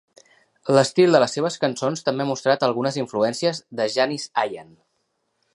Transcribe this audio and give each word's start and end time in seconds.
L'estil 0.77 1.11
de 1.17 1.21
les 1.23 1.35
seves 1.37 1.57
cançons 1.65 2.01
també 2.09 2.25
ha 2.27 2.29
mostrat 2.31 2.67
algunes 2.69 2.99
influències 3.05 3.63
de 3.81 3.89
Janis 3.99 4.29
Ian. 4.51 4.77